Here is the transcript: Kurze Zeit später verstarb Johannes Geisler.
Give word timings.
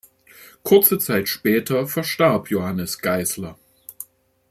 Kurze 0.63 0.97
Zeit 0.97 1.29
später 1.29 1.85
verstarb 1.85 2.49
Johannes 2.49 2.97
Geisler. 2.97 3.59